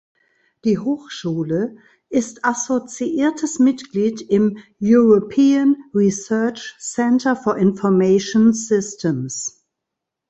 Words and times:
Die 0.65 0.79
Hochschule 0.79 1.75
ist 2.09 2.43
assoziiertes 2.43 3.59
Mitglied 3.59 4.19
im 4.19 4.57
European 4.81 5.75
Research 5.93 6.75
Center 6.79 7.35
for 7.35 7.55
Information 7.57 8.51
Systems. 8.51 9.61